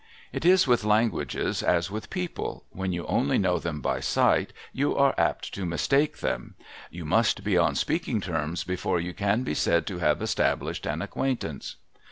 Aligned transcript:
It 0.33 0.45
is 0.45 0.65
with 0.65 0.83
languages 0.83 1.61
as 1.61 1.91
with 1.91 2.09
people,— 2.09 2.65
when 2.71 2.91
you 2.91 3.05
only 3.05 3.37
know 3.37 3.59
them 3.59 3.81
by 3.81 3.99
sight, 3.99 4.51
you 4.73 4.97
are 4.97 5.13
apt 5.15 5.53
to 5.53 5.63
mistake 5.63 6.21
them; 6.21 6.55
you 6.89 7.05
must 7.05 7.43
be 7.43 7.55
on 7.55 7.75
speaking 7.75 8.19
terms 8.19 8.63
before 8.63 8.99
you 8.99 9.13
can 9.13 9.43
be 9.43 9.53
said 9.53 9.85
to 9.85 9.99
have 9.99 10.19
established 10.19 10.87
an 10.87 11.03
acquaintance. 11.03 11.75